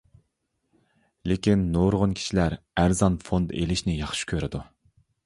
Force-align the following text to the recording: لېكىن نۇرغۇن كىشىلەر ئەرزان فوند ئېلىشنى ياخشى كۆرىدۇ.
لېكىن 1.31 1.65
نۇرغۇن 1.75 2.15
كىشىلەر 2.21 2.55
ئەرزان 2.85 3.19
فوند 3.29 3.55
ئېلىشنى 3.61 3.97
ياخشى 3.99 4.31
كۆرىدۇ. 4.33 4.65